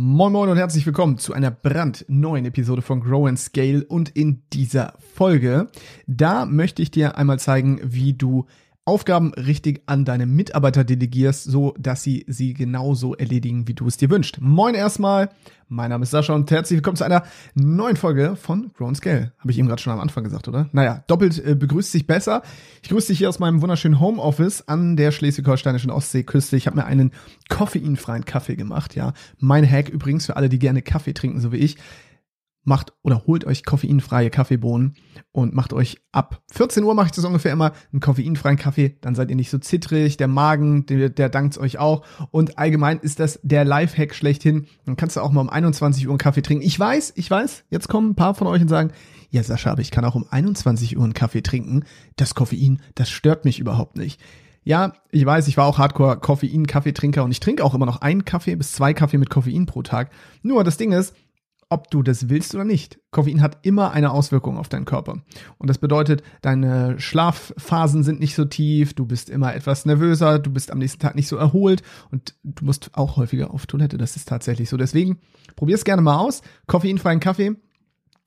[0.00, 4.44] Moin Moin und herzlich willkommen zu einer brandneuen Episode von Grow and Scale und in
[4.52, 5.66] dieser Folge,
[6.06, 8.46] da möchte ich dir einmal zeigen, wie du
[8.88, 13.98] Aufgaben richtig an deine Mitarbeiter delegierst, so dass sie sie genauso erledigen, wie du es
[13.98, 14.40] dir wünschst.
[14.40, 15.28] Moin erstmal,
[15.68, 19.32] mein Name ist Sascha und herzlich willkommen zu einer neuen Folge von Grown Scale.
[19.40, 20.70] Habe ich eben gerade schon am Anfang gesagt, oder?
[20.72, 22.40] Naja, doppelt äh, begrüßt sich besser.
[22.82, 26.56] Ich grüße dich hier aus meinem wunderschönen Homeoffice an der schleswig-holsteinischen Ostseeküste.
[26.56, 27.12] Ich habe mir einen
[27.50, 29.12] koffeinfreien Kaffee gemacht, ja.
[29.38, 31.76] Mein Hack übrigens für alle, die gerne Kaffee trinken, so wie ich
[32.68, 34.94] macht oder holt euch koffeinfreie Kaffeebohnen
[35.32, 39.14] und macht euch ab 14 Uhr mache ich das ungefähr immer einen koffeinfreien Kaffee, dann
[39.14, 43.18] seid ihr nicht so zittrig, der Magen, der, der dankt euch auch und allgemein ist
[43.18, 44.66] das der Lifehack schlechthin.
[44.84, 46.64] Dann kannst du auch mal um 21 Uhr einen Kaffee trinken.
[46.64, 48.92] Ich weiß, ich weiß, jetzt kommen ein paar von euch und sagen,
[49.30, 51.84] ja Sascha, aber ich kann auch um 21 Uhr einen Kaffee trinken.
[52.16, 54.20] Das Koffein, das stört mich überhaupt nicht.
[54.64, 58.54] Ja, ich weiß, ich war auch Hardcore-Koffein-Kaffeetrinker und ich trinke auch immer noch einen Kaffee
[58.54, 60.10] bis zwei Kaffee mit Koffein pro Tag.
[60.42, 61.14] Nur das Ding ist,
[61.70, 62.98] ob du das willst oder nicht.
[63.10, 65.22] Koffein hat immer eine Auswirkung auf deinen Körper.
[65.58, 70.50] Und das bedeutet, deine Schlafphasen sind nicht so tief, du bist immer etwas nervöser, du
[70.50, 73.98] bist am nächsten Tag nicht so erholt und du musst auch häufiger auf Toilette.
[73.98, 74.76] Das ist tatsächlich so.
[74.76, 75.18] Deswegen
[75.56, 76.42] probier es gerne mal aus.
[76.66, 77.52] Koffeinfreien Kaffee.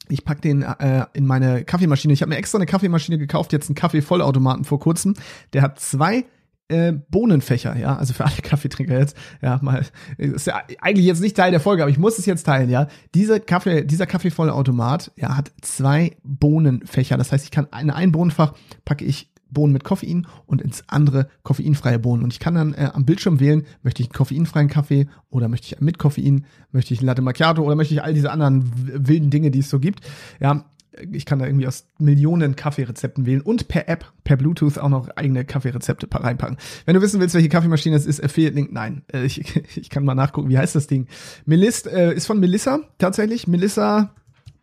[0.09, 2.13] Ich pack den äh, in meine Kaffeemaschine.
[2.13, 5.15] Ich habe mir extra eine Kaffeemaschine gekauft, jetzt einen Kaffeevollautomaten vor kurzem.
[5.53, 6.25] Der hat zwei
[6.71, 9.85] äh, Bohnenfächer, ja, also für alle Kaffeetrinker jetzt, ja, mal,
[10.17, 12.87] ist ja eigentlich jetzt nicht Teil der Folge, aber ich muss es jetzt teilen, ja.
[13.13, 17.17] Dieser Kaffee, dieser Kaffeevollautomat, ja, hat zwei Bohnenfächer.
[17.17, 18.53] Das heißt, ich kann in ein Bohnenfach
[18.85, 22.23] packe ich Bohnen mit Koffein und ins andere koffeinfreie Bohnen.
[22.23, 25.67] Und ich kann dann äh, am Bildschirm wählen, möchte ich einen koffeinfreien Kaffee oder möchte
[25.67, 29.29] ich mit Koffein, möchte ich ein Latte Macchiato oder möchte ich all diese anderen wilden
[29.29, 30.01] Dinge, die es so gibt.
[30.39, 30.65] Ja,
[31.11, 35.09] ich kann da irgendwie aus Millionen Kaffeerezepten wählen und per App, per Bluetooth auch noch
[35.15, 36.57] eigene Kaffeerezepte reinpacken.
[36.85, 39.03] Wenn du wissen willst, welche Kaffeemaschine es ist, Affiliate-Link, nein.
[39.11, 41.07] Äh, ich, ich kann mal nachgucken, wie heißt das Ding?
[41.45, 43.47] Melist, äh, ist von Melissa, tatsächlich.
[43.47, 44.13] Melissa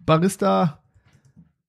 [0.01, 0.83] Barista,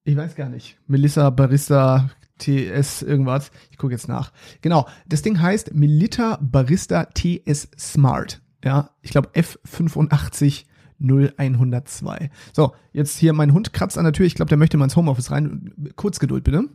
[0.03, 0.77] ich weiß gar nicht.
[0.87, 3.51] Melissa Barista TS irgendwas.
[3.69, 4.31] Ich gucke jetzt nach.
[4.61, 8.41] Genau, das Ding heißt Melita Barista TS Smart.
[8.63, 10.65] Ja, ich glaube F85
[11.01, 12.29] 0102.
[12.53, 14.25] So, jetzt hier mein Hund kratzt an der Tür.
[14.25, 15.73] Ich glaube, der möchte mal ins Homeoffice rein.
[15.95, 16.65] Kurz Geduld bitte.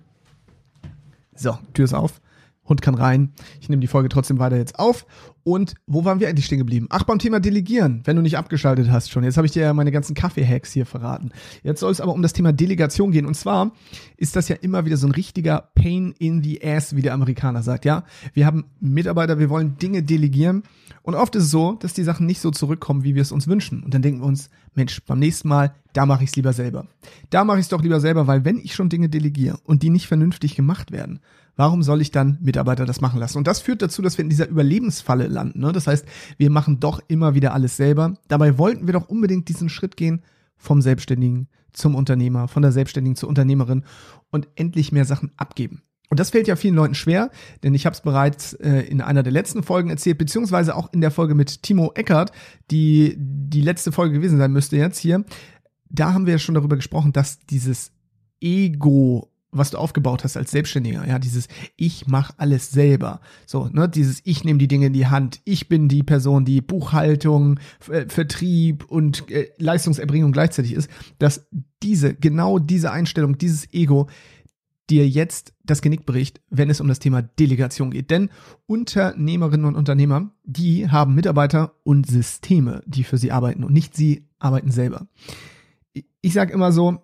[1.35, 2.21] So, Tür ist auf.
[2.67, 3.33] Hund kann rein.
[3.61, 5.07] Ich nehme die Folge trotzdem weiter jetzt auf.
[5.43, 6.87] Und wo waren wir eigentlich stehen geblieben?
[6.89, 9.25] Ach, beim Thema Delegieren, wenn du nicht abgeschaltet hast schon.
[9.25, 11.33] Jetzt habe ich dir ja meine ganzen Kaffee-Hacks hier verraten.
[11.63, 13.27] Jetzt soll es aber um das Thema Delegation gehen.
[13.27, 13.73] Und zwar
[14.17, 17.63] ist das ja immer wieder so ein richtiger Pain in the Ass, wie der Amerikaner
[17.63, 17.85] sagt.
[17.85, 20.63] Ja, wir haben Mitarbeiter, wir wollen Dinge delegieren.
[21.03, 23.47] Und oft ist es so, dass die Sachen nicht so zurückkommen, wie wir es uns
[23.47, 23.83] wünschen.
[23.83, 26.87] Und dann denken wir uns, Mensch, beim nächsten Mal, da mache ich es lieber selber.
[27.29, 29.91] Da mache ich es doch lieber selber, weil wenn ich schon Dinge delegiere und die
[29.91, 31.21] nicht vernünftig gemacht werden,
[31.57, 33.39] Warum soll ich dann Mitarbeiter das machen lassen?
[33.39, 35.61] Und das führt dazu, dass wir in dieser Überlebensfalle landen.
[35.61, 35.73] Ne?
[35.73, 36.05] Das heißt,
[36.37, 38.15] wir machen doch immer wieder alles selber.
[38.29, 40.23] Dabei wollten wir doch unbedingt diesen Schritt gehen
[40.57, 43.85] vom Selbstständigen zum Unternehmer, von der Selbstständigen zur Unternehmerin
[44.31, 45.83] und endlich mehr Sachen abgeben.
[46.11, 47.31] Und das fällt ja vielen Leuten schwer,
[47.63, 51.01] denn ich habe es bereits äh, in einer der letzten Folgen erzählt, beziehungsweise auch in
[51.01, 52.31] der Folge mit Timo Eckert,
[52.71, 55.25] die die letzte Folge gewesen sein müsste jetzt hier.
[55.89, 57.91] Da haben wir ja schon darüber gesprochen, dass dieses
[58.41, 63.21] Ego was du aufgebaut hast als Selbstständiger, ja, dieses ich mache alles selber.
[63.47, 65.41] So, ne, dieses ich nehme die Dinge in die Hand.
[65.45, 67.61] Ich bin die Person, die Buchhaltung,
[67.91, 71.47] äh, Vertrieb und äh, Leistungserbringung gleichzeitig ist, dass
[71.83, 74.09] diese genau diese Einstellung, dieses Ego
[74.91, 78.11] dir jetzt das Genick bricht, wenn es um das Thema Delegation geht.
[78.11, 78.29] Denn
[78.67, 84.29] Unternehmerinnen und Unternehmer, die haben Mitarbeiter und Systeme, die für sie arbeiten und nicht sie
[84.39, 85.09] arbeiten selber.
[86.21, 87.03] Ich sage immer so,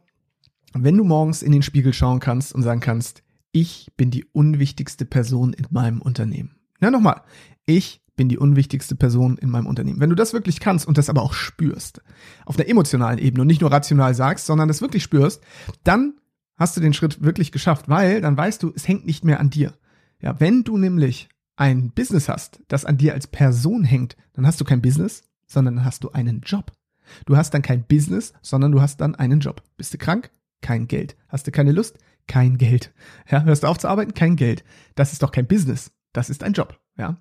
[0.73, 3.23] wenn du morgens in den Spiegel schauen kannst und sagen kannst,
[3.53, 6.57] ich bin die unwichtigste Person in meinem Unternehmen.
[6.81, 7.23] Ja, nochmal.
[7.67, 10.01] Ich bin die unwichtigste Person in meinem Unternehmen.
[10.01, 12.03] Wenn du das wirklich kannst und das aber auch spürst,
[12.45, 15.43] auf einer emotionalen Ebene und nicht nur rational sagst, sondern das wirklich spürst,
[15.85, 16.15] dann
[16.57, 19.51] hast du den Schritt wirklich geschafft, weil dann weißt du, es hängt nicht mehr an
[19.51, 19.73] dir.
[20.21, 24.61] Ja, wenn du nämlich ein Business hast, das an dir als Person hängt, dann hast
[24.61, 26.73] du kein Business, sondern dann hast du einen Job.
[27.27, 29.63] Du hast dann kein Business, sondern du hast dann einen Job.
[29.77, 30.31] Bist du krank?
[30.61, 31.17] Kein Geld.
[31.29, 31.99] Hast du keine Lust?
[32.27, 32.93] Kein Geld.
[33.29, 34.15] Ja, hörst du auf zu arbeiten?
[34.15, 34.65] Kein Geld.
[34.95, 35.93] Das ist doch kein Business.
[36.13, 36.79] Das ist ein Job.
[36.97, 37.21] Ja.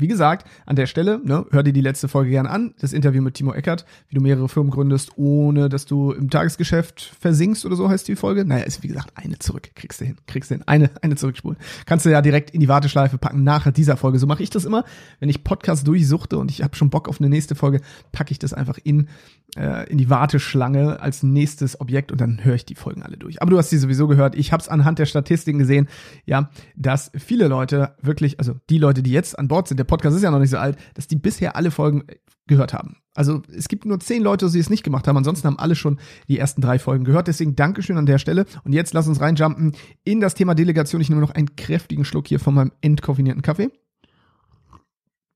[0.00, 3.20] Wie gesagt, an der Stelle, ne, hör dir die letzte Folge gerne an, das Interview
[3.20, 7.76] mit Timo Eckert, wie du mehrere Firmen gründest, ohne dass du im Tagesgeschäft versinkst oder
[7.76, 8.46] so heißt die Folge.
[8.46, 11.58] Naja, ist wie gesagt eine zurück, kriegst du hin, kriegst du hin, eine, eine zurückspulen.
[11.84, 14.18] Kannst du ja direkt in die Warteschleife packen nach dieser Folge.
[14.18, 14.84] So mache ich das immer,
[15.18, 17.82] wenn ich Podcast durchsuchte und ich habe schon Bock auf eine nächste Folge,
[18.12, 19.08] packe ich das einfach in,
[19.56, 23.42] äh, in die Warteschlange als nächstes Objekt und dann höre ich die Folgen alle durch.
[23.42, 24.34] Aber du hast sie sowieso gehört.
[24.34, 25.88] Ich habe es anhand der Statistiken gesehen,
[26.24, 30.16] ja, dass viele Leute wirklich, also die Leute, die jetzt an Bord sind, der Podcast
[30.16, 32.04] ist ja noch nicht so alt, dass die bisher alle Folgen
[32.46, 32.98] gehört haben.
[33.12, 35.16] Also es gibt nur zehn Leute, die es nicht gemacht haben.
[35.16, 35.98] Ansonsten haben alle schon
[36.28, 37.26] die ersten drei Folgen gehört.
[37.26, 38.46] Deswegen Dankeschön an der Stelle.
[38.62, 39.72] Und jetzt lass uns reinjumpen
[40.04, 41.00] in das Thema Delegation.
[41.00, 43.70] Ich nehme noch einen kräftigen Schluck hier von meinem entkoffinierten Kaffee.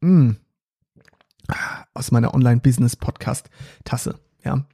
[0.01, 0.33] Mm.
[1.93, 4.21] Aus meiner Online-Business-Podcast-Tasse.
[4.45, 4.65] Ja.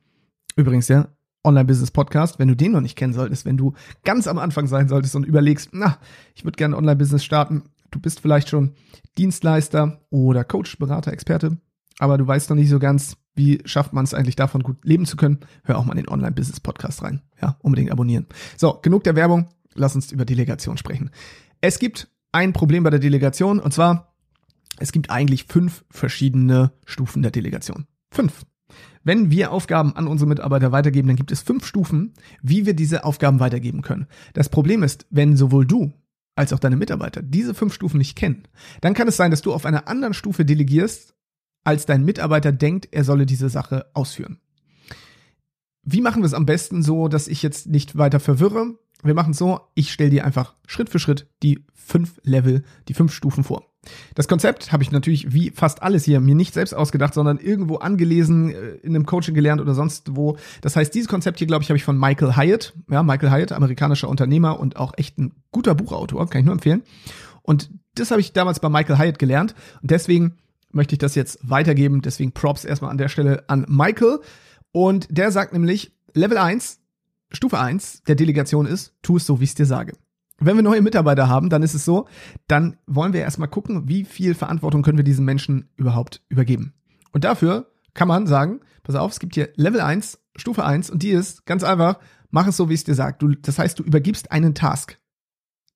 [0.56, 1.08] Übrigens, ja,
[1.42, 3.72] Online-Business-Podcast, wenn du den noch nicht kennen solltest, wenn du
[4.04, 5.96] ganz am Anfang sein solltest und überlegst, na,
[6.34, 8.74] ich würde gerne Online-Business starten, du bist vielleicht schon
[9.18, 11.58] Dienstleister oder Coach, Berater, Experte,
[11.98, 15.06] aber du weißt noch nicht so ganz, wie schafft man es eigentlich davon gut leben
[15.06, 17.22] zu können, hör auch mal in den Online-Business-Podcast rein.
[17.40, 18.26] Ja, unbedingt abonnieren.
[18.56, 21.10] So, genug der Werbung, lass uns über Delegation sprechen.
[21.60, 24.14] Es gibt ein Problem bei der Delegation und zwar,
[24.78, 27.86] es gibt eigentlich fünf verschiedene Stufen der Delegation.
[28.10, 28.46] Fünf.
[29.02, 33.04] Wenn wir Aufgaben an unsere Mitarbeiter weitergeben, dann gibt es fünf Stufen, wie wir diese
[33.04, 34.06] Aufgaben weitergeben können.
[34.34, 35.92] Das Problem ist, wenn sowohl du
[36.40, 38.44] als auch deine Mitarbeiter diese fünf Stufen nicht kennen,
[38.80, 41.14] dann kann es sein, dass du auf einer anderen Stufe delegierst,
[41.64, 44.40] als dein Mitarbeiter denkt, er solle diese Sache ausführen.
[45.82, 48.78] Wie machen wir es am besten so, dass ich jetzt nicht weiter verwirre?
[49.02, 52.94] Wir machen es so, ich stelle dir einfach Schritt für Schritt die fünf Level, die
[52.94, 53.69] fünf Stufen vor.
[54.14, 57.76] Das Konzept habe ich natürlich wie fast alles hier mir nicht selbst ausgedacht, sondern irgendwo
[57.76, 60.36] angelesen, äh, in einem Coaching gelernt oder sonst wo.
[60.60, 62.74] Das heißt, dieses Konzept hier, glaube ich, habe ich von Michael Hyatt.
[62.90, 66.82] Ja, Michael Hyatt, amerikanischer Unternehmer und auch echt ein guter Buchautor, kann ich nur empfehlen.
[67.42, 69.54] Und das habe ich damals bei Michael Hyatt gelernt.
[69.80, 70.36] Und deswegen
[70.70, 72.02] möchte ich das jetzt weitergeben.
[72.02, 74.20] Deswegen Props erstmal an der Stelle an Michael.
[74.72, 76.80] Und der sagt nämlich, Level 1,
[77.32, 79.94] Stufe 1 der Delegation ist, tu es so, wie ich es dir sage.
[80.40, 82.06] Wenn wir neue Mitarbeiter haben, dann ist es so,
[82.48, 86.72] dann wollen wir erstmal gucken, wie viel Verantwortung können wir diesen Menschen überhaupt übergeben.
[87.12, 91.02] Und dafür kann man sagen, pass auf, es gibt hier Level 1, Stufe 1 und
[91.02, 91.98] die ist ganz einfach,
[92.30, 93.20] mach es so, wie es dir sagt.
[93.20, 94.98] Du, das heißt, du übergibst einen Task.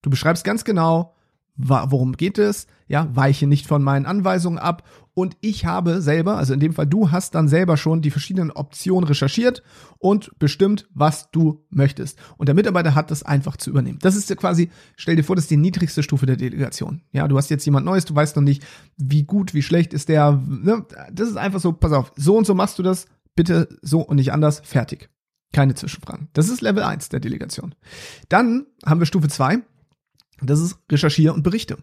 [0.00, 1.14] Du beschreibst ganz genau,
[1.56, 4.82] worum geht es, ja, weiche nicht von meinen Anweisungen ab
[5.14, 8.50] und ich habe selber, also in dem Fall du hast dann selber schon die verschiedenen
[8.50, 9.62] Optionen recherchiert
[9.98, 12.18] und bestimmt, was du möchtest.
[12.36, 13.98] Und der Mitarbeiter hat das einfach zu übernehmen.
[14.02, 17.02] Das ist ja quasi, stell dir vor, das ist die niedrigste Stufe der Delegation.
[17.12, 18.64] Ja, du hast jetzt jemand Neues, du weißt noch nicht,
[18.96, 20.84] wie gut, wie schlecht ist der, ne?
[21.12, 23.06] das ist einfach so, pass auf, so und so machst du das,
[23.36, 25.10] bitte so und nicht anders, fertig.
[25.52, 26.28] Keine Zwischenfragen.
[26.32, 27.76] Das ist Level 1 der Delegation.
[28.28, 29.62] Dann haben wir Stufe 2
[30.40, 31.78] das ist Recherchiere und Berichte.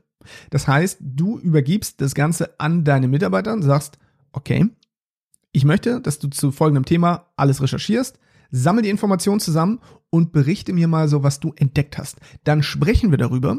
[0.50, 3.98] Das heißt, du übergibst das Ganze an deine Mitarbeiter und sagst,
[4.32, 4.70] okay,
[5.52, 8.20] ich möchte, dass du zu folgendem Thema alles recherchierst,
[8.52, 9.80] sammle die Informationen zusammen
[10.10, 12.18] und berichte mir mal so, was du entdeckt hast.
[12.44, 13.58] Dann sprechen wir darüber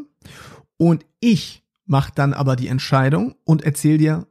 [0.77, 4.27] und ich mache dann aber die Entscheidung und erzähle dir,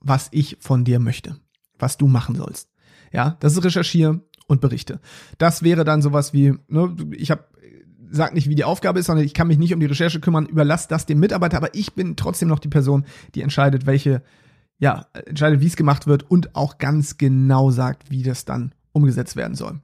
[0.00, 1.36] was ich von dir möchte,
[1.78, 2.70] was du machen sollst.
[3.12, 5.00] Ja, das ist Recherchiere und Berichte.
[5.38, 7.44] Das wäre dann sowas wie, ne, ich habe
[8.10, 10.46] sag nicht, wie die Aufgabe ist, sondern ich kann mich nicht um die Recherche kümmern,
[10.46, 13.04] überlass das dem Mitarbeiter, aber ich bin trotzdem noch die Person,
[13.34, 14.22] die entscheidet, welche,
[14.78, 19.36] ja, entscheidet, wie es gemacht wird und auch ganz genau sagt, wie das dann umgesetzt
[19.36, 19.80] werden soll.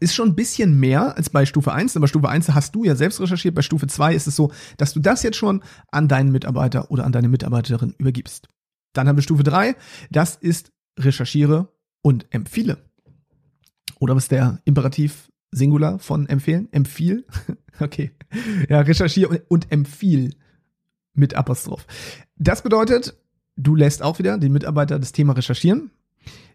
[0.00, 2.94] Ist schon ein bisschen mehr als bei Stufe 1, aber Stufe 1 hast du ja
[2.94, 6.32] selbst recherchiert, bei Stufe 2 ist es so, dass du das jetzt schon an deinen
[6.32, 8.48] Mitarbeiter oder an deine Mitarbeiterin übergibst.
[8.92, 9.76] Dann haben wir Stufe 3,
[10.10, 11.68] das ist recherchiere
[12.02, 12.78] und empfehle.
[13.98, 16.68] Oder was der Imperativ Singular von empfehlen?
[16.72, 17.24] Empfiehl?
[17.80, 18.12] okay.
[18.68, 20.34] Ja, recherchiere und, und empfiehl
[21.14, 21.86] mit Apostroph.
[22.36, 23.14] Das bedeutet,
[23.56, 25.90] du lässt auch wieder den Mitarbeiter das Thema recherchieren,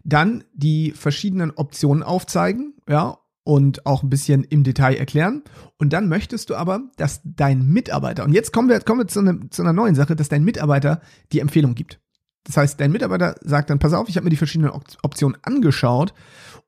[0.04, 5.42] dann die verschiedenen Optionen aufzeigen, ja, und auch ein bisschen im Detail erklären.
[5.78, 9.20] Und dann möchtest du aber, dass dein Mitarbeiter, und jetzt kommen wir, kommen wir zu,
[9.20, 11.00] eine, zu einer neuen Sache, dass dein Mitarbeiter
[11.32, 12.00] die Empfehlung gibt.
[12.44, 16.14] Das heißt, dein Mitarbeiter sagt dann, pass auf, ich habe mir die verschiedenen Optionen angeschaut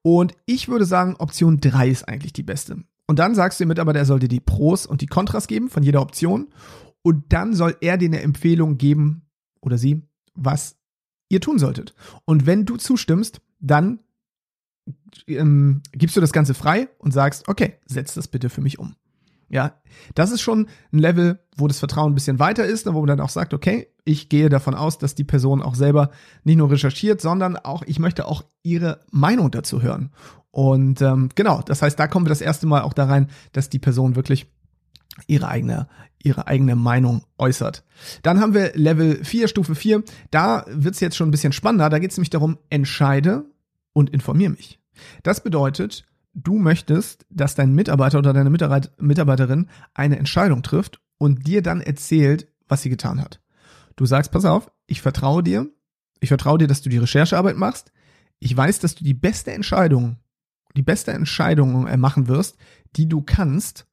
[0.02, 2.84] und ich würde sagen, Option 3 ist eigentlich die beste.
[3.06, 5.82] Und dann sagst du dem Mitarbeiter, er sollte die Pros und die Kontras geben von
[5.82, 6.48] jeder Option.
[7.02, 9.26] Und dann soll er dir eine Empfehlung geben
[9.60, 10.02] oder sie,
[10.34, 10.76] was
[11.28, 11.94] ihr tun solltet.
[12.24, 14.00] Und wenn du zustimmst, dann
[15.26, 18.94] ähm, gibst du das Ganze frei und sagst, okay, setz das bitte für mich um.
[19.52, 19.74] Ja,
[20.14, 23.20] das ist schon ein Level, wo das Vertrauen ein bisschen weiter ist, wo man dann
[23.20, 26.10] auch sagt, okay, ich gehe davon aus, dass die Person auch selber
[26.42, 30.10] nicht nur recherchiert, sondern auch, ich möchte auch ihre Meinung dazu hören.
[30.50, 33.68] Und ähm, genau, das heißt, da kommen wir das erste Mal auch da rein, dass
[33.68, 34.46] die Person wirklich
[35.26, 35.86] ihre eigene,
[36.22, 37.84] ihre eigene Meinung äußert.
[38.22, 40.02] Dann haben wir Level 4, Stufe 4.
[40.30, 41.90] Da wird's jetzt schon ein bisschen spannender.
[41.90, 43.44] Da geht's nämlich darum, entscheide
[43.92, 44.80] und informiere mich.
[45.22, 51.62] Das bedeutet, du möchtest, dass dein Mitarbeiter oder deine Mitarbeiterin eine Entscheidung trifft und dir
[51.62, 53.40] dann erzählt, was sie getan hat.
[53.96, 55.68] Du sagst, pass auf, ich vertraue dir,
[56.20, 57.92] ich vertraue dir, dass du die Recherchearbeit machst.
[58.38, 60.16] Ich weiß, dass du die beste Entscheidung,
[60.76, 62.56] die beste Entscheidung machen wirst,
[62.96, 63.86] die du kannst.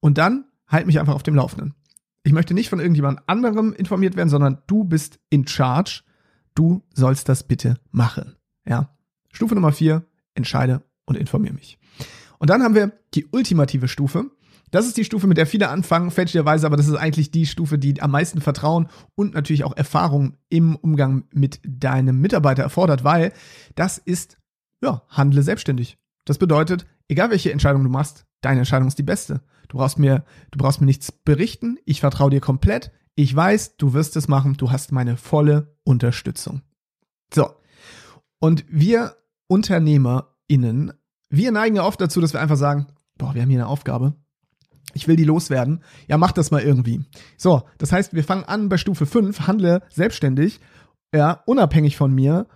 [0.00, 1.74] Und dann halt mich einfach auf dem Laufenden.
[2.22, 6.02] Ich möchte nicht von irgendjemand anderem informiert werden, sondern du bist in charge.
[6.54, 8.36] Du sollst das bitte machen.
[8.66, 8.96] Ja.
[9.32, 11.78] Stufe Nummer vier, entscheide und informiere mich.
[12.38, 14.30] Und dann haben wir die ultimative Stufe.
[14.70, 17.78] Das ist die Stufe, mit der viele anfangen, fälschlicherweise, aber das ist eigentlich die Stufe,
[17.78, 23.32] die am meisten Vertrauen und natürlich auch Erfahrung im Umgang mit deinem Mitarbeiter erfordert, weil
[23.76, 24.38] das ist,
[24.82, 25.98] ja, handle selbstständig.
[26.24, 29.40] Das bedeutet, egal welche Entscheidung du machst, deine Entscheidung ist die beste.
[29.68, 31.78] Du brauchst mir, du brauchst mir nichts berichten.
[31.84, 32.92] Ich vertraue dir komplett.
[33.14, 34.54] Ich weiß, du wirst es machen.
[34.54, 36.62] Du hast meine volle Unterstützung.
[37.32, 37.50] So.
[38.38, 39.16] Und wir
[40.50, 40.92] UnternehmerInnen,
[41.28, 42.86] wir neigen ja oft dazu, dass wir einfach sagen,
[43.18, 44.14] boah, wir haben hier eine Aufgabe.
[44.94, 45.82] Ich will die loswerden.
[46.08, 47.04] Ja, mach das mal irgendwie.
[47.36, 50.60] So, das heißt, wir fangen an bei Stufe 5, handle selbstständig,
[51.12, 52.46] ja, unabhängig von mir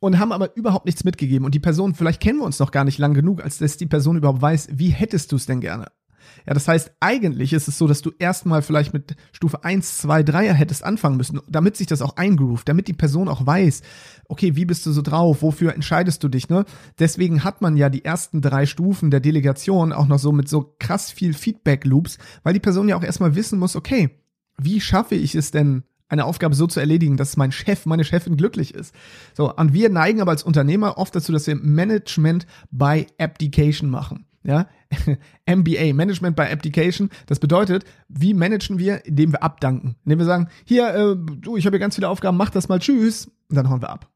[0.00, 1.44] und haben aber überhaupt nichts mitgegeben.
[1.44, 3.86] Und die Person, vielleicht kennen wir uns noch gar nicht lang genug, als dass die
[3.86, 5.90] Person überhaupt weiß, wie hättest du es denn gerne?
[6.46, 10.22] Ja, das heißt, eigentlich ist es so, dass du erstmal vielleicht mit Stufe 1, 2,
[10.22, 13.82] 3 hättest anfangen müssen, damit sich das auch eingroovt, damit die Person auch weiß,
[14.28, 16.64] okay, wie bist du so drauf, wofür entscheidest du dich, ne?
[16.98, 20.74] Deswegen hat man ja die ersten drei Stufen der Delegation auch noch so mit so
[20.78, 24.10] krass viel Feedback-Loops, weil die Person ja auch erstmal wissen muss, okay,
[24.58, 28.36] wie schaffe ich es denn, eine Aufgabe so zu erledigen, dass mein Chef, meine Chefin
[28.36, 28.94] glücklich ist.
[29.32, 34.26] So, und wir neigen aber als Unternehmer oft dazu, dass wir Management by Abdication machen.
[34.42, 34.68] Ja,
[35.46, 37.10] MBA, Management by Application.
[37.26, 39.96] Das bedeutet, wie managen wir, indem wir abdanken.
[40.04, 42.78] Indem wir sagen, hier, äh, du, ich habe hier ganz viele Aufgaben, mach das mal,
[42.78, 43.26] tschüss.
[43.48, 44.10] Und dann hauen wir ab.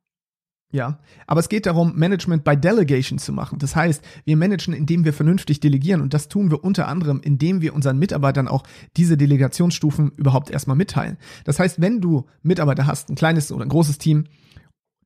[0.74, 3.60] Ja, aber es geht darum, Management by Delegation zu machen.
[3.60, 6.00] Das heißt, wir managen, indem wir vernünftig delegieren.
[6.00, 8.64] Und das tun wir unter anderem, indem wir unseren Mitarbeitern auch
[8.96, 11.16] diese Delegationsstufen überhaupt erstmal mitteilen.
[11.44, 14.24] Das heißt, wenn du Mitarbeiter hast, ein kleines oder ein großes Team,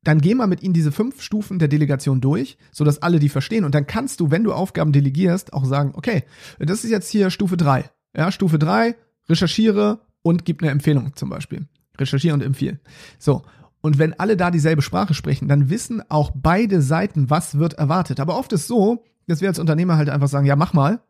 [0.02, 3.64] dann geh mal mit ihnen diese fünf Stufen der Delegation durch, sodass alle die verstehen.
[3.64, 6.25] Und dann kannst du, wenn du Aufgaben delegierst, auch sagen, okay,
[6.59, 7.90] das ist jetzt hier Stufe drei.
[8.17, 8.97] Ja, Stufe drei,
[9.28, 11.67] recherchiere und gib eine Empfehlung zum Beispiel.
[11.99, 12.81] Recherchiere und empfehle.
[13.19, 13.43] So.
[13.81, 18.19] Und wenn alle da dieselbe Sprache sprechen, dann wissen auch beide Seiten, was wird erwartet.
[18.19, 21.00] Aber oft ist so, dass wir als Unternehmer halt einfach sagen, ja, mach mal.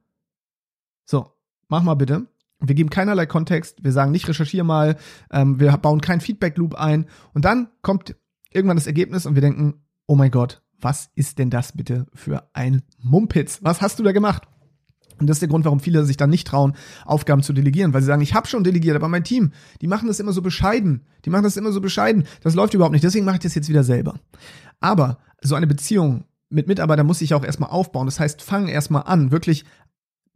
[1.06, 1.32] So,
[1.68, 2.26] mach mal bitte.
[2.60, 4.96] Wir geben keinerlei Kontext, wir sagen nicht recherchiere mal,
[5.30, 8.16] ähm, wir bauen keinen Feedback-Loop ein und dann kommt
[8.50, 12.48] irgendwann das Ergebnis und wir denken, oh mein Gott, was ist denn das bitte für
[12.52, 13.58] ein Mumpitz?
[13.62, 14.44] Was hast du da gemacht?
[15.18, 16.74] Und das ist der Grund, warum viele sich dann nicht trauen,
[17.04, 20.06] Aufgaben zu delegieren, weil sie sagen, ich habe schon delegiert, aber mein Team, die machen
[20.06, 21.06] das immer so bescheiden.
[21.24, 22.24] Die machen das immer so bescheiden.
[22.42, 23.04] Das läuft überhaupt nicht.
[23.04, 24.20] Deswegen mache ich das jetzt wieder selber.
[24.80, 28.06] Aber so eine Beziehung mit Mitarbeitern muss ich auch erstmal aufbauen.
[28.06, 29.64] Das heißt, fang erstmal an, wirklich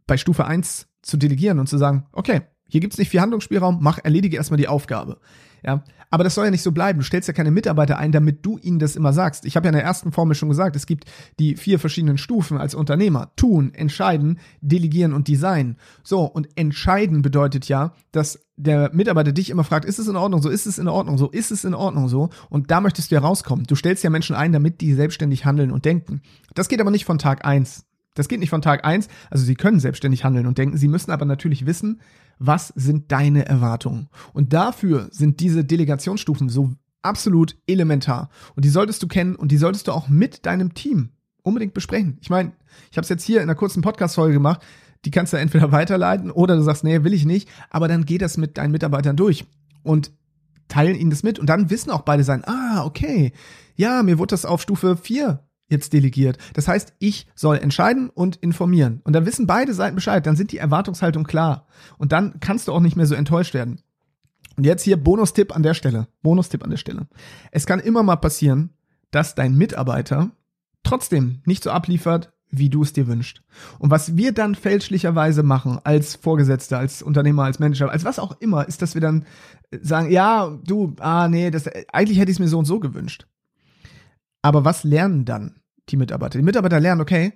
[0.05, 2.41] bei Stufe 1 zu delegieren und zu sagen, okay,
[2.73, 5.19] hier gibt's nicht viel Handlungsspielraum, mach, erledige erstmal die Aufgabe.
[5.63, 6.97] Ja, aber das soll ja nicht so bleiben.
[6.97, 9.45] Du stellst ja keine Mitarbeiter ein, damit du ihnen das immer sagst.
[9.45, 11.05] Ich habe ja in der ersten Formel schon gesagt, es gibt
[11.39, 13.31] die vier verschiedenen Stufen als Unternehmer.
[13.35, 15.77] Tun, entscheiden, delegieren und designen.
[16.01, 20.41] So, und entscheiden bedeutet ja, dass der Mitarbeiter dich immer fragt, ist es in Ordnung
[20.41, 22.31] so, ist es in Ordnung so, ist es in Ordnung so?
[22.49, 23.67] Und da möchtest du ja rauskommen.
[23.67, 26.23] Du stellst ja Menschen ein, damit die selbstständig handeln und denken.
[26.55, 27.85] Das geht aber nicht von Tag eins.
[28.13, 29.07] Das geht nicht von Tag eins.
[29.29, 30.77] Also sie können selbstständig handeln und denken.
[30.77, 32.01] Sie müssen aber natürlich wissen,
[32.39, 34.09] was sind deine Erwartungen.
[34.33, 38.29] Und dafür sind diese Delegationsstufen so absolut elementar.
[38.55, 41.09] Und die solltest du kennen und die solltest du auch mit deinem Team
[41.41, 42.17] unbedingt besprechen.
[42.21, 42.53] Ich meine,
[42.91, 44.61] ich habe es jetzt hier in einer kurzen Podcast-Folge gemacht.
[45.05, 47.49] Die kannst du entweder weiterleiten oder du sagst, nee, will ich nicht.
[47.69, 49.45] Aber dann geht das mit deinen Mitarbeitern durch
[49.83, 50.11] und
[50.69, 51.39] teilen ihnen das mit.
[51.39, 53.33] Und dann wissen auch beide sein, ah, okay,
[53.75, 56.37] ja, mir wurde das auf Stufe 4 jetzt delegiert.
[56.53, 59.01] Das heißt, ich soll entscheiden und informieren.
[59.03, 61.67] Und dann wissen beide Seiten Bescheid, dann sind die Erwartungshaltung klar.
[61.97, 63.81] Und dann kannst du auch nicht mehr so enttäuscht werden.
[64.55, 66.07] Und jetzt hier Bonustipp an der Stelle.
[66.21, 67.07] Bonustipp an der Stelle.
[67.51, 68.69] Es kann immer mal passieren,
[69.11, 70.31] dass dein Mitarbeiter
[70.83, 73.41] trotzdem nicht so abliefert, wie du es dir wünschst.
[73.79, 78.39] Und was wir dann fälschlicherweise machen als Vorgesetzter, als Unternehmer, als Manager, als was auch
[78.39, 79.25] immer, ist, dass wir dann
[79.81, 83.25] sagen, ja, du, ah nee, das eigentlich hätte ich es mir so und so gewünscht.
[84.43, 85.55] Aber was lernen dann
[85.89, 86.37] die Mitarbeiter?
[86.37, 87.33] Die Mitarbeiter lernen, okay,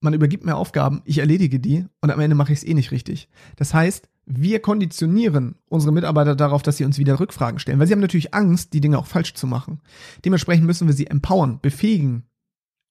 [0.00, 2.90] man übergibt mir Aufgaben, ich erledige die und am Ende mache ich es eh nicht
[2.90, 3.28] richtig.
[3.56, 7.94] Das heißt, wir konditionieren unsere Mitarbeiter darauf, dass sie uns wieder Rückfragen stellen, weil sie
[7.94, 9.80] haben natürlich Angst, die Dinge auch falsch zu machen.
[10.24, 12.24] Dementsprechend müssen wir sie empowern, befähigen,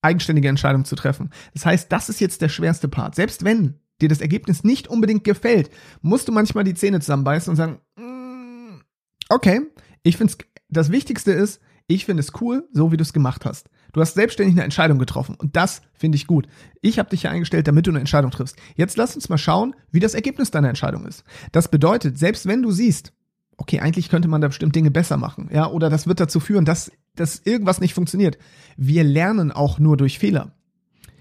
[0.02, 1.30] eigenständige Entscheidungen zu treffen.
[1.54, 3.14] Das heißt, das ist jetzt der schwerste Part.
[3.14, 5.70] Selbst wenn dir das Ergebnis nicht unbedingt gefällt,
[6.02, 8.80] musst du manchmal die Zähne zusammenbeißen und sagen, mm,
[9.28, 9.62] okay,
[10.02, 10.34] ich finde
[10.68, 13.70] das Wichtigste ist, ich finde es cool, so wie du es gemacht hast.
[13.92, 16.46] Du hast selbstständig eine Entscheidung getroffen und das finde ich gut.
[16.82, 18.56] Ich habe dich ja eingestellt, damit du eine Entscheidung triffst.
[18.76, 21.24] Jetzt lass uns mal schauen, wie das Ergebnis deiner Entscheidung ist.
[21.50, 23.14] Das bedeutet, selbst wenn du siehst,
[23.56, 26.66] okay, eigentlich könnte man da bestimmt Dinge besser machen, ja, oder das wird dazu führen,
[26.66, 28.38] dass, dass irgendwas nicht funktioniert.
[28.76, 30.52] Wir lernen auch nur durch Fehler.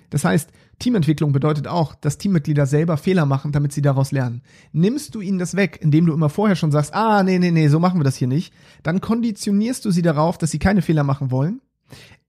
[0.09, 4.41] Das heißt, Teamentwicklung bedeutet auch, dass Teammitglieder selber Fehler machen, damit sie daraus lernen.
[4.71, 7.67] Nimmst du ihnen das weg, indem du immer vorher schon sagst, ah, nee, nee, nee,
[7.67, 8.53] so machen wir das hier nicht,
[8.83, 11.61] dann konditionierst du sie darauf, dass sie keine Fehler machen wollen.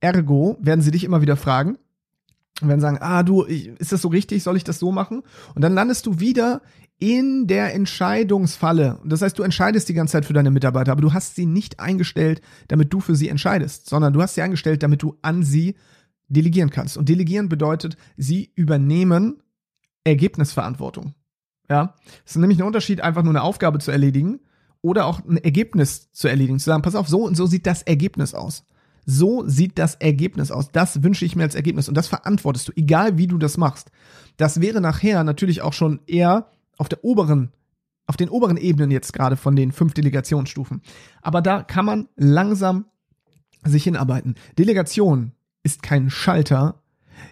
[0.01, 1.77] Ergo werden sie dich immer wieder fragen
[2.63, 4.43] und werden sagen, ah, du, ist das so richtig?
[4.43, 5.23] Soll ich das so machen?
[5.55, 6.63] Und dann landest du wieder
[6.99, 8.99] in der Entscheidungsfalle.
[9.05, 11.79] Das heißt, du entscheidest die ganze Zeit für deine Mitarbeiter, aber du hast sie nicht
[11.79, 15.77] eingestellt, damit du für sie entscheidest, sondern du hast sie eingestellt, damit du an sie
[16.29, 16.97] delegieren kannst.
[16.97, 19.43] Und delegieren bedeutet, sie übernehmen
[20.05, 21.15] Ergebnisverantwortung.
[21.69, 21.95] Ja,
[22.25, 24.41] es ist nämlich ein Unterschied, einfach nur eine Aufgabe zu erledigen
[24.81, 26.59] oder auch ein Ergebnis zu erledigen.
[26.59, 28.65] Zu sagen, pass auf, so und so sieht das Ergebnis aus.
[29.05, 30.71] So sieht das Ergebnis aus.
[30.71, 33.91] Das wünsche ich mir als Ergebnis und das verantwortest du, egal wie du das machst.
[34.37, 37.53] Das wäre nachher natürlich auch schon eher auf der oberen,
[38.07, 40.83] auf den oberen Ebenen jetzt gerade von den fünf Delegationsstufen.
[41.23, 42.87] Aber da kann man langsam
[43.65, 44.37] sich hinarbeiten.
[44.59, 45.33] Delegation
[45.63, 46.83] ist kein Schalter.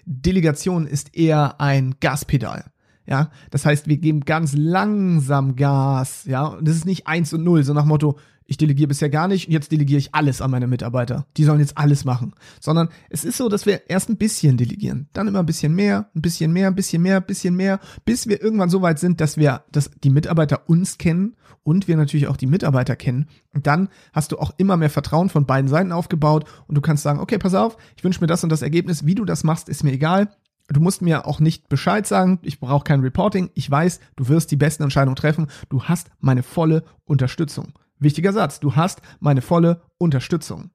[0.04, 2.72] Delegation ist eher ein Gaspedal.
[3.06, 6.24] Ja, das heißt, wir geben ganz langsam Gas.
[6.24, 9.28] Ja, und das ist nicht eins und null, so nach Motto, ich delegiere bisher gar
[9.28, 11.26] nicht jetzt delegiere ich alles an meine Mitarbeiter.
[11.36, 12.34] Die sollen jetzt alles machen.
[12.60, 16.10] Sondern es ist so, dass wir erst ein bisschen delegieren, dann immer ein bisschen mehr,
[16.14, 19.20] ein bisschen mehr, ein bisschen mehr, ein bisschen mehr, bis wir irgendwann so weit sind,
[19.20, 23.26] dass wir, dass die Mitarbeiter uns kennen und wir natürlich auch die Mitarbeiter kennen.
[23.52, 27.02] Und dann hast du auch immer mehr Vertrauen von beiden Seiten aufgebaut und du kannst
[27.02, 29.06] sagen, okay, pass auf, ich wünsche mir das und das Ergebnis.
[29.06, 30.28] Wie du das machst, ist mir egal.
[30.68, 33.50] Du musst mir auch nicht Bescheid sagen, ich brauche kein Reporting.
[33.54, 35.46] Ich weiß, du wirst die besten Entscheidungen treffen.
[35.68, 37.72] Du hast meine volle Unterstützung.
[37.98, 40.70] Wichtiger Satz, du hast meine volle Unterstützung.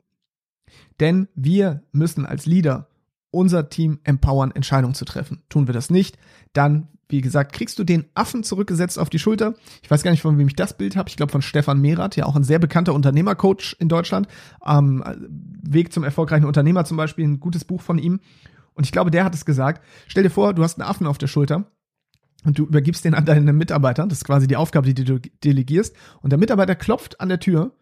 [0.99, 2.87] Denn wir müssen als Leader
[3.31, 5.43] unser Team empowern, Entscheidungen zu treffen.
[5.49, 6.17] Tun wir das nicht,
[6.53, 9.53] dann, wie gesagt, kriegst du den Affen zurückgesetzt auf die Schulter.
[9.81, 11.09] Ich weiß gar nicht, von wem ich das Bild habe.
[11.09, 14.27] Ich glaube von Stefan Mehrath, ja auch ein sehr bekannter Unternehmercoach in Deutschland.
[14.65, 15.03] Ähm,
[15.63, 18.19] Weg zum erfolgreichen Unternehmer zum Beispiel, ein gutes Buch von ihm.
[18.73, 19.83] Und ich glaube, der hat es gesagt.
[20.07, 21.65] Stell dir vor, du hast einen Affen auf der Schulter
[22.43, 24.05] und du übergibst den an deine Mitarbeiter.
[24.07, 25.95] Das ist quasi die Aufgabe, die du delegierst.
[26.21, 27.73] Und der Mitarbeiter klopft an der Tür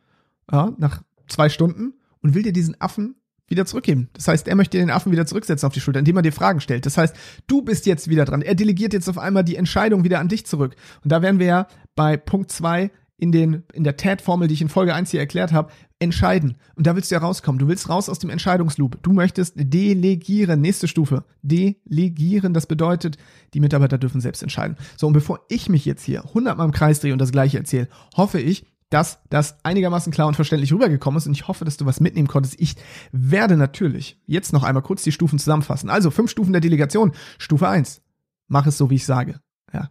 [0.51, 3.15] ja, nach zwei Stunden und will dir diesen Affen
[3.47, 4.09] wieder zurückgeben.
[4.13, 6.61] Das heißt, er möchte den Affen wieder zurücksetzen auf die Schulter, indem er dir Fragen
[6.61, 6.85] stellt.
[6.85, 7.15] Das heißt,
[7.47, 8.41] du bist jetzt wieder dran.
[8.41, 10.75] Er delegiert jetzt auf einmal die Entscheidung wieder an dich zurück.
[11.03, 14.61] Und da wären wir ja bei Punkt zwei in, den, in der TAT-Formel, die ich
[14.61, 16.55] in Folge 1 hier erklärt habe, entscheiden.
[16.75, 17.59] Und da willst du ja rauskommen.
[17.59, 19.03] Du willst raus aus dem Entscheidungsloop.
[19.03, 20.61] Du möchtest delegieren.
[20.61, 21.25] Nächste Stufe.
[21.41, 22.53] Delegieren.
[22.53, 23.17] Das bedeutet,
[23.53, 24.77] die Mitarbeiter dürfen selbst entscheiden.
[24.97, 27.89] So, und bevor ich mich jetzt hier hundertmal im Kreis drehe und das Gleiche erzähle,
[28.15, 31.85] hoffe ich, dass das einigermaßen klar und verständlich rübergekommen ist und ich hoffe, dass du
[31.85, 32.59] was mitnehmen konntest.
[32.59, 32.75] Ich
[33.11, 35.89] werde natürlich jetzt noch einmal kurz die Stufen zusammenfassen.
[35.89, 37.11] Also fünf Stufen der Delegation.
[37.37, 38.01] Stufe eins:
[38.47, 39.39] Mach es so, wie ich sage.
[39.71, 39.89] Ja,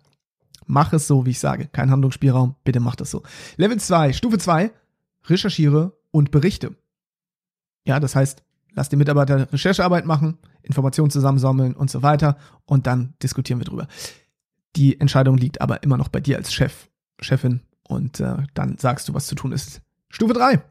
[0.68, 1.66] Mach es so, wie ich sage.
[1.66, 3.22] Kein Handlungsspielraum, bitte mach das so.
[3.56, 4.70] Level 2, Stufe 2,
[5.24, 6.76] recherchiere und berichte.
[7.84, 8.42] Ja, das heißt,
[8.74, 13.88] lass die Mitarbeiter Recherchearbeit machen, Informationen zusammensammeln und so weiter und dann diskutieren wir drüber.
[14.76, 19.08] Die Entscheidung liegt aber immer noch bei dir als Chef, Chefin und äh, dann sagst
[19.08, 19.80] du, was zu tun ist.
[20.10, 20.62] Stufe 3,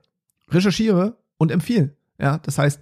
[0.50, 1.96] recherchiere und empfehle.
[2.20, 2.80] Ja, das heißt,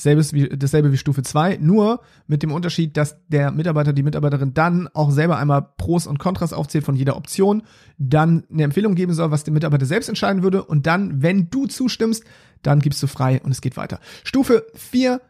[0.00, 4.54] Selbes wie, dasselbe wie Stufe 2, nur mit dem Unterschied, dass der Mitarbeiter, die Mitarbeiterin
[4.54, 7.64] dann auch selber einmal Pros und Kontras aufzählt von jeder Option,
[7.98, 11.66] dann eine Empfehlung geben soll, was der Mitarbeiter selbst entscheiden würde und dann, wenn du
[11.66, 12.24] zustimmst,
[12.62, 13.98] dann gibst du frei und es geht weiter.
[14.22, 15.20] Stufe 4,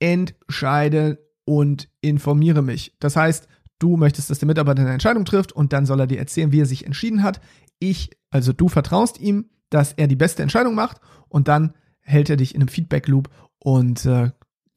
[0.00, 2.96] entscheide und informiere mich.
[3.00, 6.18] Das heißt, du möchtest, dass der Mitarbeiter eine Entscheidung trifft und dann soll er dir
[6.18, 7.40] erzählen, wie er sich entschieden hat.
[7.78, 11.72] Ich, also du vertraust ihm, dass er die beste Entscheidung macht und dann
[12.10, 14.30] hält er dich in einem Feedback Loop und äh,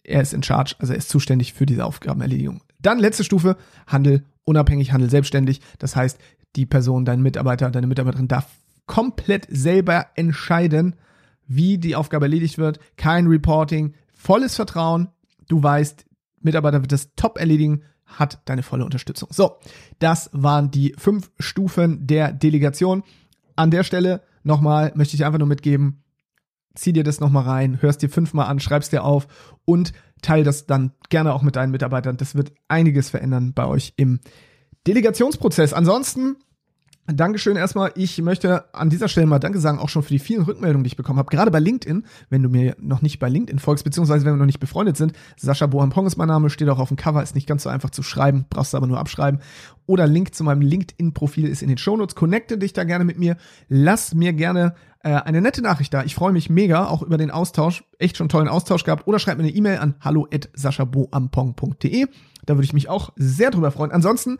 [0.03, 2.61] er ist in charge, also er ist zuständig für diese Aufgabenerledigung.
[2.79, 5.61] Dann letzte Stufe, Handel unabhängig, Handel selbstständig.
[5.79, 6.19] Das heißt,
[6.55, 8.47] die Person, dein Mitarbeiter, deine Mitarbeiterin darf
[8.85, 10.95] komplett selber entscheiden,
[11.47, 12.79] wie die Aufgabe erledigt wird.
[12.97, 15.09] Kein Reporting, volles Vertrauen.
[15.47, 16.05] Du weißt,
[16.41, 19.29] Mitarbeiter wird das top erledigen, hat deine volle Unterstützung.
[19.31, 19.57] So,
[19.99, 23.03] das waren die fünf Stufen der Delegation.
[23.55, 26.02] An der Stelle nochmal möchte ich einfach nur mitgeben,
[26.75, 29.27] zieh dir das nochmal rein, hörst dir fünfmal an, schreibst dir auf
[29.65, 32.17] und teil das dann gerne auch mit deinen Mitarbeitern.
[32.17, 34.19] Das wird einiges verändern bei euch im
[34.87, 35.73] Delegationsprozess.
[35.73, 36.37] Ansonsten
[37.05, 37.91] Dankeschön erstmal.
[37.95, 40.87] Ich möchte an dieser Stelle mal Danke sagen, auch schon für die vielen Rückmeldungen, die
[40.87, 41.29] ich bekommen habe.
[41.29, 44.45] Gerade bei LinkedIn, wenn du mir noch nicht bei LinkedIn folgst, beziehungsweise wenn wir noch
[44.45, 45.11] nicht befreundet sind.
[45.35, 47.89] Sascha Bohampong ist mein Name, steht auch auf dem Cover, ist nicht ganz so einfach
[47.89, 49.41] zu schreiben, brauchst du aber nur abschreiben.
[49.85, 52.15] Oder Link zu meinem LinkedIn-Profil ist in den Shownotes.
[52.15, 53.35] Connecte dich da gerne mit mir.
[53.67, 56.05] Lass mir gerne äh, eine nette Nachricht da.
[56.05, 57.83] Ich freue mich mega, auch über den Austausch.
[57.99, 59.07] Echt schon tollen Austausch gehabt.
[59.07, 62.07] Oder schreib mir eine E-Mail an hallo@saschaboampong.de.
[62.45, 63.91] Da würde ich mich auch sehr drüber freuen.
[63.91, 64.37] Ansonsten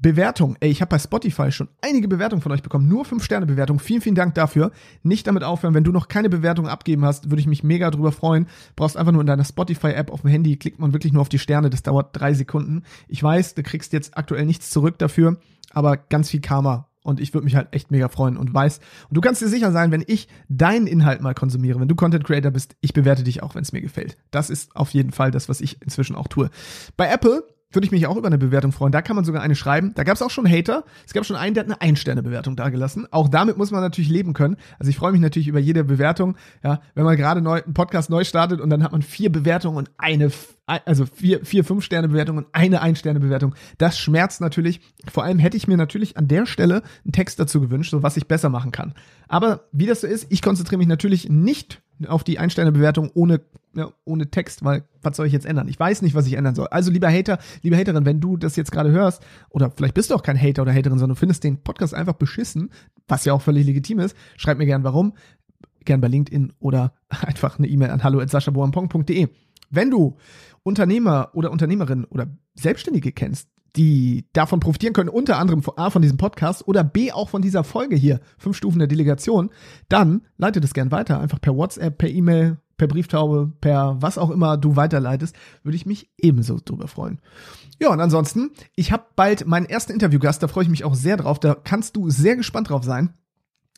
[0.00, 0.56] Bewertung.
[0.60, 2.88] Ey, ich habe bei Spotify schon einige Bewertungen von euch bekommen.
[2.88, 3.80] Nur 5-Sterne-Bewertung.
[3.80, 4.70] Vielen, vielen Dank dafür.
[5.02, 5.74] Nicht damit aufhören.
[5.74, 8.46] Wenn du noch keine Bewertung abgeben hast, würde ich mich mega drüber freuen.
[8.76, 11.38] Brauchst einfach nur in deiner Spotify-App auf dem Handy, klickt man wirklich nur auf die
[11.38, 11.70] Sterne.
[11.70, 12.84] Das dauert drei Sekunden.
[13.08, 15.38] Ich weiß, du kriegst jetzt aktuell nichts zurück dafür,
[15.72, 16.88] aber ganz viel Karma.
[17.02, 18.80] Und ich würde mich halt echt mega freuen und weiß.
[19.08, 22.24] Und du kannst dir sicher sein, wenn ich deinen Inhalt mal konsumiere, wenn du Content
[22.24, 24.18] Creator bist, ich bewerte dich auch, wenn es mir gefällt.
[24.30, 26.50] Das ist auf jeden Fall das, was ich inzwischen auch tue.
[26.96, 28.92] Bei Apple würde ich mich auch über eine Bewertung freuen.
[28.92, 29.92] Da kann man sogar eine schreiben.
[29.94, 30.84] Da gab es auch schon Hater.
[31.06, 33.06] Es gab schon einen, der hat eine Ein-Sterne-Bewertung dagelassen.
[33.10, 34.56] Auch damit muss man natürlich leben können.
[34.78, 36.36] Also ich freue mich natürlich über jede Bewertung.
[36.64, 39.76] Ja, wenn man gerade neu, einen Podcast neu startet und dann hat man vier Bewertungen
[39.76, 40.30] und eine,
[40.66, 43.54] also vier, vier Fünf-Sterne-Bewertungen und eine Ein-Sterne-Bewertung.
[43.76, 44.80] Das schmerzt natürlich.
[45.06, 48.16] Vor allem hätte ich mir natürlich an der Stelle einen Text dazu gewünscht, so was
[48.16, 48.94] ich besser machen kann.
[49.28, 53.40] Aber wie das so ist, ich konzentriere mich natürlich nicht auf die Ein-Sterne-Bewertung ohne
[53.78, 55.68] ja, ohne Text, weil was soll ich jetzt ändern?
[55.68, 56.66] Ich weiß nicht, was ich ändern soll.
[56.68, 60.14] Also lieber Hater, liebe Haterin, wenn du das jetzt gerade hörst, oder vielleicht bist du
[60.14, 62.70] auch kein Hater oder Haterin, sondern du findest den Podcast einfach beschissen,
[63.06, 65.14] was ja auch völlig legitim ist, schreib mir gern warum,
[65.84, 69.28] gern bei LinkedIn oder einfach eine E-Mail an hallo@saschaboampong.de.
[69.70, 70.16] Wenn du
[70.62, 76.16] Unternehmer oder Unternehmerin oder Selbstständige kennst, die davon profitieren können, unter anderem A von diesem
[76.16, 79.50] Podcast oder B auch von dieser Folge hier, fünf Stufen der Delegation,
[79.88, 84.30] dann leite das gern weiter, einfach per WhatsApp, per E-Mail, per Brieftaube, per was auch
[84.30, 87.20] immer du weiterleitest, würde ich mich ebenso drüber freuen.
[87.80, 91.16] Ja, und ansonsten, ich habe bald meinen ersten Interviewgast, da freue ich mich auch sehr
[91.16, 93.12] drauf, da kannst du sehr gespannt drauf sein.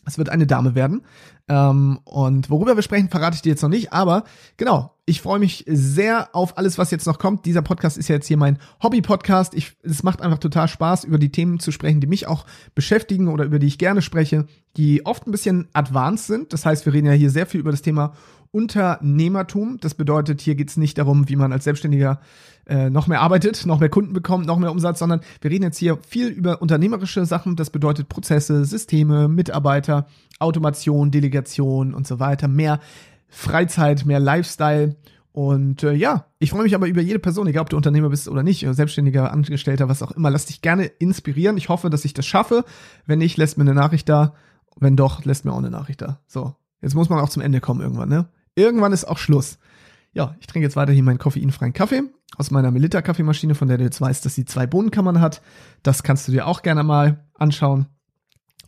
[0.06, 1.02] Es wird eine Dame werden.
[1.46, 3.92] Ähm, und worüber wir sprechen, verrate ich dir jetzt noch nicht.
[3.92, 4.24] Aber
[4.56, 7.44] genau, ich freue mich sehr auf alles, was jetzt noch kommt.
[7.44, 9.54] Dieser Podcast ist ja jetzt hier mein Hobby-Podcast.
[9.82, 13.44] es macht einfach total Spaß, über die Themen zu sprechen, die mich auch beschäftigen oder
[13.44, 14.46] über die ich gerne spreche,
[14.78, 16.54] die oft ein bisschen advanced sind.
[16.54, 18.14] Das heißt, wir reden ja hier sehr viel über das Thema
[18.52, 19.78] Unternehmertum.
[19.80, 22.20] Das bedeutet, hier geht es nicht darum, wie man als Selbstständiger
[22.66, 25.78] äh, noch mehr arbeitet, noch mehr Kunden bekommt, noch mehr Umsatz, sondern wir reden jetzt
[25.78, 27.56] hier viel über unternehmerische Sachen.
[27.56, 30.06] Das bedeutet Prozesse, Systeme, Mitarbeiter,
[30.38, 32.48] Automation, Delegation und so weiter.
[32.48, 32.80] Mehr
[33.28, 34.96] Freizeit, mehr Lifestyle.
[35.32, 38.28] Und äh, ja, ich freue mich aber über jede Person, egal ob du Unternehmer bist
[38.28, 40.30] oder nicht, Selbstständiger, Angestellter, was auch immer.
[40.30, 41.56] Lass dich gerne inspirieren.
[41.56, 42.64] Ich hoffe, dass ich das schaffe.
[43.06, 44.34] Wenn nicht, lässt mir eine Nachricht da.
[44.76, 46.20] Wenn doch, lässt mir auch eine Nachricht da.
[46.26, 48.28] So, jetzt muss man auch zum Ende kommen irgendwann, ne?
[48.60, 49.58] Irgendwann ist auch Schluss.
[50.12, 52.02] Ja, ich trinke jetzt weiterhin meinen koffeinfreien Kaffee
[52.36, 55.40] aus meiner Melitta Kaffeemaschine, von der du jetzt weißt, dass sie zwei Bohnenkammern hat.
[55.82, 57.86] Das kannst du dir auch gerne mal anschauen.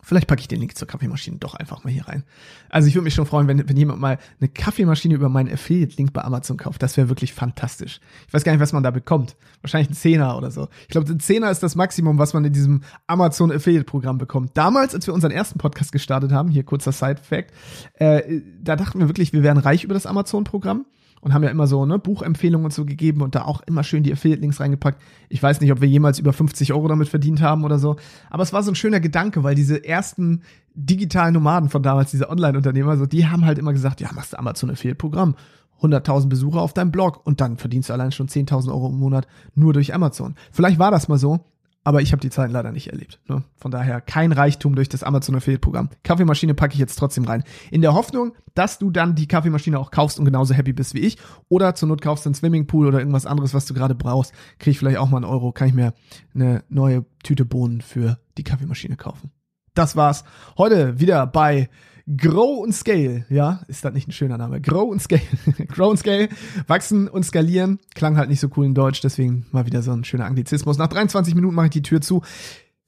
[0.04, 2.24] Vielleicht packe ich den Link zur Kaffeemaschine doch einfach mal hier rein.
[2.68, 6.12] Also ich würde mich schon freuen, wenn, wenn jemand mal eine Kaffeemaschine über meinen Affiliate-Link
[6.12, 6.82] bei Amazon kauft.
[6.82, 8.00] Das wäre wirklich fantastisch.
[8.26, 9.36] Ich weiß gar nicht, was man da bekommt.
[9.60, 10.68] Wahrscheinlich ein Zehner oder so.
[10.82, 14.50] Ich glaube, ein Zehner ist das Maximum, was man in diesem Amazon Affiliate-Programm bekommt.
[14.54, 17.52] Damals, als wir unseren ersten Podcast gestartet haben, hier kurzer Side-Fact,
[17.94, 20.84] äh, da dachten wir wirklich, wir wären reich über das Amazon-Programm
[21.22, 24.02] und haben ja immer so ne, Buchempfehlungen und so gegeben und da auch immer schön
[24.02, 25.00] die Affiliate-Links reingepackt.
[25.28, 27.96] Ich weiß nicht, ob wir jemals über 50 Euro damit verdient haben oder so,
[28.28, 30.42] aber es war so ein schöner Gedanke, weil diese ersten
[30.74, 34.38] digitalen Nomaden von damals, diese Online-Unternehmer, so, die haben halt immer gesagt, ja, machst du
[34.38, 35.36] Amazon Affiliate-Programm.
[35.80, 39.26] 100.000 Besucher auf deinem Blog und dann verdienst du allein schon 10.000 Euro im Monat
[39.56, 40.36] nur durch Amazon.
[40.52, 41.40] Vielleicht war das mal so,
[41.84, 43.20] aber ich habe die Zeit leider nicht erlebt.
[43.28, 43.42] Ne?
[43.56, 45.90] Von daher kein Reichtum durch das Amazon Affiliate Programm.
[46.04, 47.42] Kaffeemaschine packe ich jetzt trotzdem rein.
[47.70, 51.00] In der Hoffnung, dass du dann die Kaffeemaschine auch kaufst und genauso happy bist wie
[51.00, 51.18] ich.
[51.48, 54.32] Oder zur Not kaufst du einen Swimmingpool oder irgendwas anderes, was du gerade brauchst.
[54.58, 55.92] Kriege ich vielleicht auch mal einen Euro, kann ich mir
[56.34, 59.32] eine neue Tüte Bohnen für die Kaffeemaschine kaufen.
[59.74, 60.24] Das war's
[60.58, 61.68] heute wieder bei
[62.16, 64.60] Grow und Scale, ja, ist das nicht ein schöner Name?
[64.60, 65.22] Grow und Scale.
[65.68, 66.28] Grow und Scale,
[66.66, 67.78] wachsen und skalieren.
[67.94, 70.78] Klang halt nicht so cool in Deutsch, deswegen mal wieder so ein schöner Anglizismus.
[70.78, 72.22] Nach 23 Minuten mache ich die Tür zu.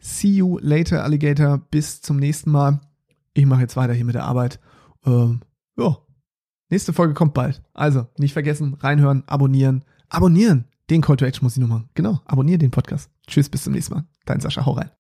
[0.01, 1.59] See you later, Alligator.
[1.71, 2.81] Bis zum nächsten Mal.
[3.33, 4.61] Ich mache jetzt weiter hier mit der Arbeit.
[5.07, 5.41] Ähm,
[5.77, 5.97] ja,
[6.71, 7.63] nächste Folge kommt bald.
[7.73, 9.85] Also, nicht vergessen, reinhören, abonnieren.
[10.09, 10.67] Abonnieren!
[10.91, 11.89] Den Call to Action muss ich noch machen.
[11.95, 13.11] Genau, abonniere den Podcast.
[13.27, 14.05] Tschüss, bis zum nächsten Mal.
[14.27, 14.91] Dein Sascha, hau rein.